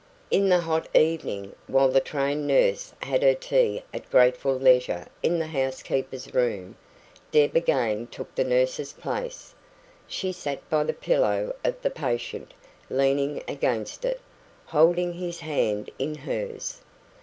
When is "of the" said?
11.63-11.91